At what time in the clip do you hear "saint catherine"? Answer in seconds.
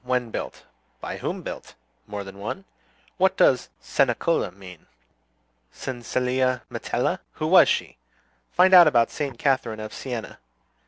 9.11-9.79